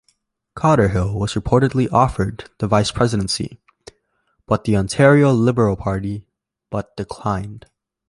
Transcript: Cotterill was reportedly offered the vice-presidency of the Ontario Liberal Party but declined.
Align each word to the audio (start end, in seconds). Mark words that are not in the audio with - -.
Cotterill 0.57 1.13
was 1.13 1.35
reportedly 1.35 1.87
offered 1.93 2.49
the 2.57 2.67
vice-presidency 2.67 3.61
of 4.47 4.63
the 4.63 4.75
Ontario 4.75 5.29
Liberal 5.31 5.75
Party 5.75 6.25
but 6.71 6.97
declined. 6.97 7.67